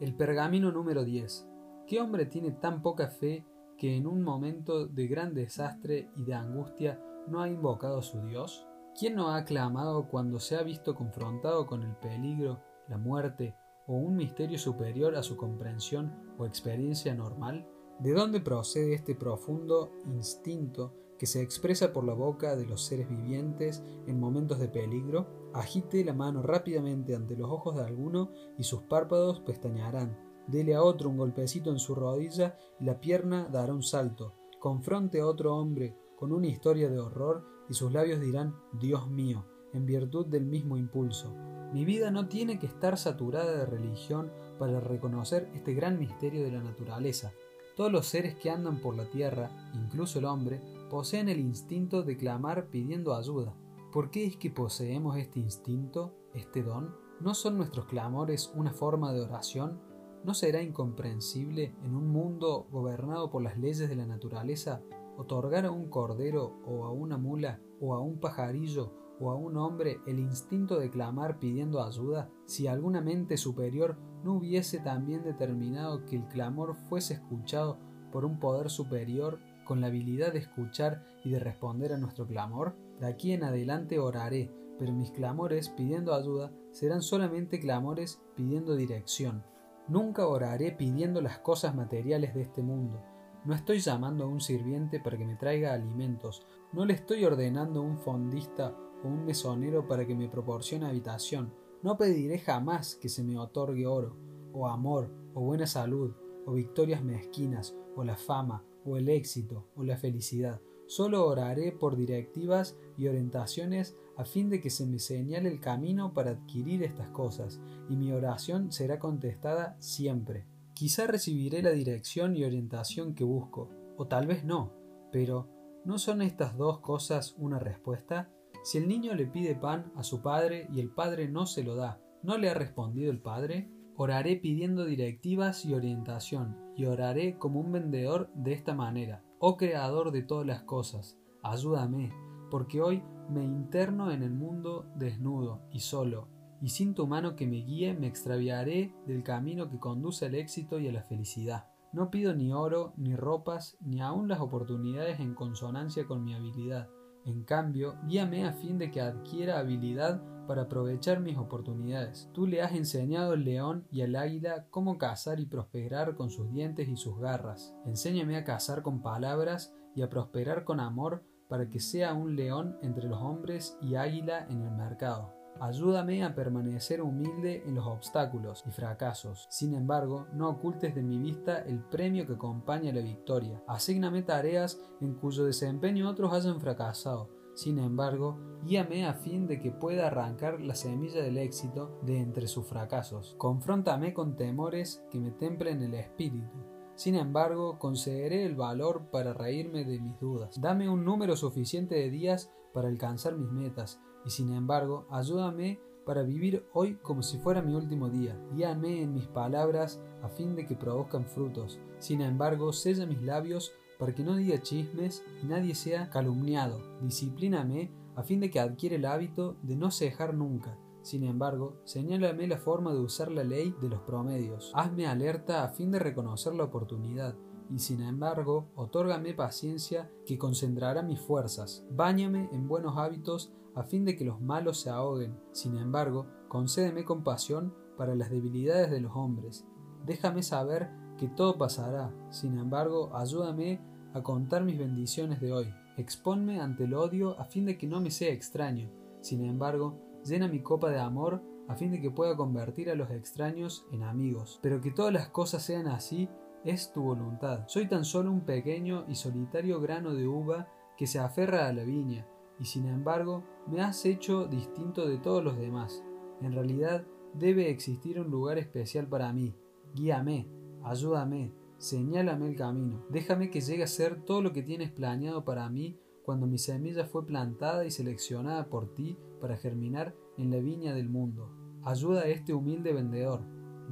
El 0.00 0.14
pergamino 0.14 0.72
número 0.72 1.04
10. 1.04 1.46
¿Qué 1.86 2.00
hombre 2.00 2.24
tiene 2.24 2.52
tan 2.52 2.80
poca 2.80 3.08
fe 3.08 3.44
que 3.76 3.94
en 3.94 4.06
un 4.06 4.22
momento 4.22 4.86
de 4.86 5.06
gran 5.06 5.34
desastre 5.34 6.08
y 6.16 6.24
de 6.24 6.32
angustia 6.32 6.98
no 7.28 7.42
ha 7.42 7.48
invocado 7.50 7.98
a 7.98 8.02
su 8.02 8.22
Dios? 8.22 8.66
¿Quién 8.98 9.14
no 9.14 9.34
ha 9.34 9.44
clamado 9.44 10.08
cuando 10.08 10.40
se 10.40 10.56
ha 10.56 10.62
visto 10.62 10.94
confrontado 10.94 11.66
con 11.66 11.82
el 11.82 11.94
peligro, 11.96 12.62
la 12.88 12.96
muerte 12.96 13.54
o 13.86 13.94
un 13.94 14.16
misterio 14.16 14.56
superior 14.56 15.16
a 15.16 15.22
su 15.22 15.36
comprensión 15.36 16.14
o 16.38 16.46
experiencia 16.46 17.14
normal? 17.14 17.68
¿De 17.98 18.14
dónde 18.14 18.40
procede 18.40 18.94
este 18.94 19.14
profundo 19.14 19.92
instinto 20.06 20.94
que 21.18 21.26
se 21.26 21.42
expresa 21.42 21.92
por 21.92 22.04
la 22.04 22.14
boca 22.14 22.56
de 22.56 22.64
los 22.64 22.86
seres 22.86 23.06
vivientes 23.06 23.84
en 24.06 24.18
momentos 24.18 24.58
de 24.58 24.68
peligro, 24.68 25.39
agite 25.54 26.04
la 26.04 26.12
mano 26.12 26.42
rápidamente 26.42 27.14
ante 27.14 27.36
los 27.36 27.50
ojos 27.50 27.76
de 27.76 27.82
alguno 27.82 28.30
y 28.58 28.64
sus 28.64 28.82
párpados 28.82 29.40
pestañearán. 29.40 30.16
Dele 30.46 30.74
a 30.74 30.82
otro 30.82 31.08
un 31.08 31.16
golpecito 31.16 31.70
en 31.70 31.78
su 31.78 31.94
rodilla 31.94 32.56
y 32.78 32.84
la 32.84 33.00
pierna 33.00 33.48
dará 33.50 33.72
un 33.72 33.82
salto. 33.82 34.34
Confronte 34.58 35.20
a 35.20 35.26
otro 35.26 35.56
hombre 35.56 35.96
con 36.16 36.32
una 36.32 36.48
historia 36.48 36.88
de 36.88 36.98
horror 36.98 37.44
y 37.68 37.74
sus 37.74 37.92
labios 37.92 38.20
dirán 38.20 38.54
Dios 38.72 39.08
mío, 39.08 39.46
en 39.72 39.86
virtud 39.86 40.26
del 40.26 40.44
mismo 40.44 40.76
impulso. 40.76 41.34
Mi 41.72 41.84
vida 41.84 42.10
no 42.10 42.26
tiene 42.26 42.58
que 42.58 42.66
estar 42.66 42.98
saturada 42.98 43.56
de 43.56 43.64
religión 43.64 44.32
para 44.58 44.80
reconocer 44.80 45.48
este 45.54 45.72
gran 45.72 45.98
misterio 45.98 46.42
de 46.42 46.50
la 46.50 46.62
naturaleza. 46.62 47.32
Todos 47.76 47.92
los 47.92 48.06
seres 48.06 48.34
que 48.34 48.50
andan 48.50 48.80
por 48.80 48.96
la 48.96 49.08
tierra, 49.08 49.50
incluso 49.72 50.18
el 50.18 50.24
hombre, 50.24 50.60
poseen 50.90 51.28
el 51.28 51.38
instinto 51.38 52.02
de 52.02 52.16
clamar 52.16 52.66
pidiendo 52.66 53.14
ayuda. 53.14 53.54
¿Por 53.92 54.10
qué 54.10 54.24
es 54.24 54.36
que 54.36 54.50
poseemos 54.50 55.16
este 55.16 55.40
instinto, 55.40 56.14
este 56.32 56.62
don? 56.62 56.94
¿No 57.20 57.34
son 57.34 57.56
nuestros 57.56 57.86
clamores 57.86 58.52
una 58.54 58.72
forma 58.72 59.12
de 59.12 59.20
oración? 59.20 59.80
¿No 60.22 60.32
será 60.32 60.62
incomprensible 60.62 61.74
en 61.82 61.96
un 61.96 62.06
mundo 62.06 62.68
gobernado 62.70 63.30
por 63.30 63.42
las 63.42 63.58
leyes 63.58 63.88
de 63.88 63.96
la 63.96 64.06
naturaleza 64.06 64.80
otorgar 65.16 65.66
a 65.66 65.72
un 65.72 65.88
cordero 65.90 66.60
o 66.64 66.84
a 66.84 66.92
una 66.92 67.18
mula 67.18 67.58
o 67.80 67.94
a 67.94 68.00
un 68.00 68.20
pajarillo 68.20 68.92
o 69.18 69.32
a 69.32 69.34
un 69.34 69.56
hombre 69.56 69.98
el 70.06 70.20
instinto 70.20 70.78
de 70.78 70.88
clamar 70.88 71.40
pidiendo 71.40 71.82
ayuda 71.82 72.30
si 72.46 72.68
alguna 72.68 73.00
mente 73.00 73.36
superior 73.36 73.98
no 74.22 74.34
hubiese 74.34 74.78
también 74.78 75.24
determinado 75.24 76.04
que 76.04 76.14
el 76.14 76.28
clamor 76.28 76.76
fuese 76.88 77.14
escuchado 77.14 77.78
por 78.12 78.24
un 78.24 78.38
poder 78.38 78.70
superior 78.70 79.40
con 79.64 79.80
la 79.80 79.88
habilidad 79.88 80.32
de 80.32 80.38
escuchar 80.38 81.04
y 81.24 81.30
de 81.30 81.38
responder 81.38 81.92
a 81.92 81.98
nuestro 81.98 82.26
clamor? 82.26 82.76
De 82.98 83.06
aquí 83.06 83.32
en 83.32 83.44
adelante 83.44 83.98
oraré, 83.98 84.52
pero 84.78 84.92
mis 84.92 85.10
clamores 85.10 85.68
pidiendo 85.68 86.14
ayuda 86.14 86.52
serán 86.70 87.02
solamente 87.02 87.60
clamores 87.60 88.20
pidiendo 88.34 88.76
dirección. 88.76 89.44
Nunca 89.88 90.26
oraré 90.26 90.72
pidiendo 90.72 91.20
las 91.20 91.38
cosas 91.38 91.74
materiales 91.74 92.34
de 92.34 92.42
este 92.42 92.62
mundo. 92.62 93.02
No 93.44 93.54
estoy 93.54 93.80
llamando 93.80 94.24
a 94.24 94.28
un 94.28 94.40
sirviente 94.40 95.00
para 95.00 95.16
que 95.16 95.24
me 95.24 95.36
traiga 95.36 95.72
alimentos, 95.72 96.46
no 96.72 96.84
le 96.84 96.92
estoy 96.94 97.24
ordenando 97.24 97.80
a 97.80 97.82
un 97.82 97.98
fondista 97.98 98.76
o 99.02 99.08
un 99.08 99.24
mesonero 99.24 99.88
para 99.88 100.06
que 100.06 100.14
me 100.14 100.28
proporcione 100.28 100.86
habitación, 100.86 101.52
no 101.82 101.96
pediré 101.96 102.38
jamás 102.38 102.96
que 102.96 103.08
se 103.08 103.24
me 103.24 103.38
otorgue 103.38 103.86
oro, 103.86 104.16
o 104.52 104.68
amor, 104.68 105.10
o 105.32 105.40
buena 105.40 105.66
salud, 105.66 106.14
o 106.46 106.52
victorias 106.52 107.02
mezquinas, 107.02 107.74
o 107.96 108.04
la 108.04 108.16
fama, 108.16 108.62
o 108.84 108.96
el 108.96 109.08
éxito 109.08 109.66
o 109.74 109.82
la 109.82 109.96
felicidad. 109.96 110.60
Solo 110.90 111.24
oraré 111.24 111.70
por 111.70 111.94
directivas 111.94 112.76
y 112.98 113.06
orientaciones 113.06 113.96
a 114.16 114.24
fin 114.24 114.50
de 114.50 114.60
que 114.60 114.70
se 114.70 114.86
me 114.86 114.98
señale 114.98 115.48
el 115.48 115.60
camino 115.60 116.12
para 116.12 116.32
adquirir 116.32 116.82
estas 116.82 117.10
cosas, 117.10 117.60
y 117.88 117.94
mi 117.94 118.10
oración 118.10 118.72
será 118.72 118.98
contestada 118.98 119.76
siempre. 119.78 120.48
Quizá 120.74 121.06
recibiré 121.06 121.62
la 121.62 121.70
dirección 121.70 122.36
y 122.36 122.42
orientación 122.42 123.14
que 123.14 123.22
busco, 123.22 123.70
o 123.96 124.08
tal 124.08 124.26
vez 124.26 124.42
no, 124.42 124.72
pero 125.12 125.48
¿no 125.84 125.96
son 125.96 126.22
estas 126.22 126.56
dos 126.56 126.80
cosas 126.80 127.36
una 127.38 127.60
respuesta? 127.60 128.28
Si 128.64 128.78
el 128.78 128.88
niño 128.88 129.14
le 129.14 129.28
pide 129.28 129.54
pan 129.54 129.92
a 129.94 130.02
su 130.02 130.22
padre 130.22 130.66
y 130.72 130.80
el 130.80 130.90
padre 130.90 131.28
no 131.28 131.46
se 131.46 131.62
lo 131.62 131.76
da, 131.76 132.00
¿no 132.24 132.36
le 132.36 132.50
ha 132.50 132.54
respondido 132.54 133.12
el 133.12 133.20
padre? 133.20 133.70
Oraré 134.02 134.36
pidiendo 134.36 134.86
directivas 134.86 135.66
y 135.66 135.74
orientación, 135.74 136.56
y 136.74 136.86
oraré 136.86 137.36
como 137.36 137.60
un 137.60 137.70
vendedor 137.70 138.30
de 138.32 138.54
esta 138.54 138.74
manera. 138.74 139.22
Oh 139.38 139.58
Creador 139.58 140.10
de 140.10 140.22
todas 140.22 140.46
las 140.46 140.62
cosas, 140.62 141.18
ayúdame, 141.42 142.10
porque 142.50 142.80
hoy 142.80 143.02
me 143.28 143.44
interno 143.44 144.10
en 144.10 144.22
el 144.22 144.32
mundo 144.32 144.86
desnudo 144.94 145.60
y 145.70 145.80
solo, 145.80 146.28
y 146.62 146.70
sin 146.70 146.94
tu 146.94 147.06
mano 147.06 147.36
que 147.36 147.46
me 147.46 147.58
guíe 147.58 147.92
me 147.92 148.06
extraviaré 148.06 148.94
del 149.06 149.22
camino 149.22 149.68
que 149.68 149.78
conduce 149.78 150.24
al 150.24 150.34
éxito 150.34 150.80
y 150.80 150.88
a 150.88 150.92
la 150.92 151.02
felicidad. 151.02 151.68
No 151.92 152.10
pido 152.10 152.34
ni 152.34 152.54
oro, 152.54 152.94
ni 152.96 153.14
ropas, 153.16 153.76
ni 153.82 154.00
aun 154.00 154.28
las 154.28 154.40
oportunidades 154.40 155.20
en 155.20 155.34
consonancia 155.34 156.06
con 156.06 156.24
mi 156.24 156.32
habilidad. 156.32 156.88
En 157.26 157.44
cambio, 157.44 157.96
guíame 158.06 158.46
a 158.46 158.54
fin 158.54 158.78
de 158.78 158.90
que 158.90 159.02
adquiera 159.02 159.58
habilidad 159.58 160.22
para 160.50 160.62
aprovechar 160.62 161.20
mis 161.20 161.38
oportunidades. 161.38 162.28
Tú 162.32 162.44
le 162.44 162.60
has 162.60 162.72
enseñado 162.72 163.34
al 163.34 163.44
león 163.44 163.86
y 163.92 164.02
al 164.02 164.16
águila 164.16 164.66
cómo 164.70 164.98
cazar 164.98 165.38
y 165.38 165.46
prosperar 165.46 166.16
con 166.16 166.28
sus 166.28 166.50
dientes 166.50 166.88
y 166.88 166.96
sus 166.96 167.20
garras. 167.20 167.72
Enséñame 167.86 168.36
a 168.36 168.42
cazar 168.42 168.82
con 168.82 169.00
palabras 169.00 169.72
y 169.94 170.02
a 170.02 170.10
prosperar 170.10 170.64
con 170.64 170.80
amor 170.80 171.22
para 171.48 171.68
que 171.68 171.78
sea 171.78 172.14
un 172.14 172.34
león 172.34 172.76
entre 172.82 173.06
los 173.06 173.22
hombres 173.22 173.78
y 173.80 173.94
águila 173.94 174.44
en 174.50 174.62
el 174.62 174.72
mercado. 174.72 175.32
Ayúdame 175.60 176.24
a 176.24 176.34
permanecer 176.34 177.00
humilde 177.00 177.62
en 177.64 177.76
los 177.76 177.86
obstáculos 177.86 178.64
y 178.66 178.72
fracasos. 178.72 179.46
Sin 179.50 179.72
embargo, 179.72 180.26
no 180.32 180.48
ocultes 180.48 180.96
de 180.96 181.02
mi 181.04 181.18
vista 181.18 181.60
el 181.60 181.78
premio 181.78 182.26
que 182.26 182.32
acompaña 182.32 182.92
la 182.92 183.02
victoria. 183.02 183.62
Asígname 183.68 184.24
tareas 184.24 184.80
en 185.00 185.14
cuyo 185.14 185.44
desempeño 185.44 186.10
otros 186.10 186.32
hayan 186.32 186.60
fracasado 186.60 187.38
sin 187.54 187.78
embargo, 187.78 188.38
guíame 188.64 189.06
a 189.06 189.14
fin 189.14 189.46
de 189.46 189.60
que 189.60 189.70
pueda 189.70 190.06
arrancar 190.06 190.60
la 190.60 190.74
semilla 190.74 191.22
del 191.22 191.38
éxito 191.38 191.98
de 192.02 192.18
entre 192.18 192.48
sus 192.48 192.66
fracasos. 192.66 193.34
Confróntame 193.38 194.14
con 194.14 194.36
temores 194.36 195.04
que 195.10 195.20
me 195.20 195.30
templen 195.30 195.82
el 195.82 195.94
espíritu. 195.94 196.56
Sin 196.94 197.14
embargo, 197.14 197.78
concederé 197.78 198.44
el 198.44 198.56
valor 198.56 199.10
para 199.10 199.32
reírme 199.32 199.84
de 199.84 200.00
mis 200.00 200.18
dudas. 200.20 200.60
Dame 200.60 200.88
un 200.88 201.04
número 201.04 201.36
suficiente 201.36 201.94
de 201.94 202.10
días 202.10 202.52
para 202.74 202.88
alcanzar 202.88 203.36
mis 203.36 203.50
metas, 203.50 204.00
y 204.24 204.30
sin 204.30 204.52
embargo, 204.52 205.06
ayúdame 205.10 205.80
para 206.04 206.22
vivir 206.22 206.66
hoy 206.72 206.96
como 206.96 207.22
si 207.22 207.38
fuera 207.38 207.62
mi 207.62 207.74
último 207.74 208.08
día. 208.08 208.38
Guíame 208.52 209.02
en 209.02 209.14
mis 209.14 209.28
palabras 209.28 210.00
a 210.22 210.28
fin 210.28 210.56
de 210.56 210.66
que 210.66 210.76
produzcan 210.76 211.24
frutos. 211.26 211.80
Sin 211.98 212.20
embargo, 212.20 212.72
sella 212.72 213.06
mis 213.06 213.22
labios 213.22 213.72
para 214.00 214.14
que 214.14 214.24
no 214.24 214.34
diga 214.34 214.62
chismes 214.62 215.22
y 215.42 215.46
nadie 215.46 215.74
sea 215.74 216.08
calumniado. 216.08 216.80
Disciplíname 217.02 217.92
a 218.16 218.22
fin 218.22 218.40
de 218.40 218.50
que 218.50 218.58
adquiere 218.58 218.96
el 218.96 219.04
hábito 219.04 219.58
de 219.62 219.76
no 219.76 219.90
cejar 219.90 220.34
nunca. 220.34 220.78
Sin 221.02 221.22
embargo, 221.22 221.76
señálame 221.84 222.46
la 222.46 222.58
forma 222.58 222.92
de 222.92 223.00
usar 223.00 223.30
la 223.30 223.44
ley 223.44 223.74
de 223.80 223.90
los 223.90 224.00
promedios. 224.00 224.72
Hazme 224.74 225.06
alerta 225.06 225.64
a 225.64 225.68
fin 225.68 225.90
de 225.90 225.98
reconocer 225.98 226.54
la 226.54 226.64
oportunidad. 226.64 227.36
Y 227.70 227.78
sin 227.78 228.02
embargo, 228.02 228.70
otórgame 228.74 229.34
paciencia 229.34 230.10
que 230.26 230.38
concentrará 230.38 231.02
mis 231.02 231.20
fuerzas. 231.20 231.86
Báñame 231.90 232.48
en 232.52 232.68
buenos 232.68 232.96
hábitos 232.96 233.52
a 233.74 233.84
fin 233.84 234.04
de 234.04 234.16
que 234.16 234.24
los 234.24 234.40
malos 234.40 234.80
se 234.80 234.90
ahoguen. 234.90 235.38
Sin 235.52 235.76
embargo, 235.76 236.26
concédeme 236.48 237.04
compasión 237.04 237.74
para 237.96 238.16
las 238.16 238.30
debilidades 238.30 238.90
de 238.90 239.00
los 239.00 239.14
hombres. 239.14 239.66
Déjame 240.06 240.42
saber 240.42 240.90
que 241.20 241.28
todo 241.28 241.58
pasará. 241.58 242.10
Sin 242.30 242.58
embargo, 242.58 243.14
ayúdame 243.14 243.78
a 244.14 244.22
contar 244.22 244.64
mis 244.64 244.78
bendiciones 244.78 245.38
de 245.38 245.52
hoy. 245.52 245.74
Exponme 245.98 246.60
ante 246.60 246.84
el 246.84 246.94
odio 246.94 247.38
a 247.38 247.44
fin 247.44 247.66
de 247.66 247.76
que 247.76 247.86
no 247.86 248.00
me 248.00 248.10
sea 248.10 248.32
extraño. 248.32 248.90
Sin 249.20 249.44
embargo, 249.44 250.00
llena 250.24 250.48
mi 250.48 250.62
copa 250.62 250.88
de 250.88 250.98
amor 250.98 251.42
a 251.68 251.76
fin 251.76 251.90
de 251.90 252.00
que 252.00 252.10
pueda 252.10 252.38
convertir 252.38 252.88
a 252.88 252.94
los 252.94 253.10
extraños 253.10 253.86
en 253.92 254.02
amigos. 254.02 254.58
Pero 254.62 254.80
que 254.80 254.92
todas 254.92 255.12
las 255.12 255.28
cosas 255.28 255.62
sean 255.62 255.88
así 255.88 256.30
es 256.64 256.90
tu 256.90 257.02
voluntad. 257.02 257.64
Soy 257.66 257.86
tan 257.86 258.06
solo 258.06 258.30
un 258.30 258.46
pequeño 258.46 259.04
y 259.06 259.14
solitario 259.14 259.78
grano 259.78 260.14
de 260.14 260.26
uva 260.26 260.68
que 260.96 261.06
se 261.06 261.18
aferra 261.18 261.68
a 261.68 261.72
la 261.74 261.84
viña, 261.84 262.26
y 262.58 262.64
sin 262.64 262.86
embargo 262.86 263.44
me 263.66 263.82
has 263.82 264.04
hecho 264.06 264.46
distinto 264.46 265.06
de 265.06 265.18
todos 265.18 265.44
los 265.44 265.58
demás. 265.58 266.02
En 266.40 266.52
realidad 266.52 267.04
debe 267.34 267.68
existir 267.70 268.18
un 268.18 268.30
lugar 268.30 268.58
especial 268.58 269.06
para 269.06 269.32
mí. 269.32 269.54
Guíame, 269.94 270.48
Ayúdame, 270.82 271.52
señálame 271.78 272.48
el 272.48 272.56
camino. 272.56 273.04
Déjame 273.10 273.50
que 273.50 273.60
llegue 273.60 273.82
a 273.82 273.88
ser 273.88 274.24
todo 274.24 274.42
lo 274.42 274.52
que 274.52 274.62
tienes 274.62 274.90
planeado 274.90 275.44
para 275.44 275.68
mí 275.68 275.98
cuando 276.24 276.46
mi 276.46 276.58
semilla 276.58 277.06
fue 277.06 277.26
plantada 277.26 277.84
y 277.84 277.90
seleccionada 277.90 278.68
por 278.68 278.94
ti 278.94 279.18
para 279.40 279.56
germinar 279.56 280.14
en 280.36 280.50
la 280.50 280.58
viña 280.58 280.94
del 280.94 281.08
mundo. 281.08 281.50
Ayuda 281.82 282.22
a 282.22 282.28
este 282.28 282.52
humilde 282.52 282.92
vendedor. 282.92 283.40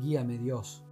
Guíame 0.00 0.38
Dios. 0.38 0.84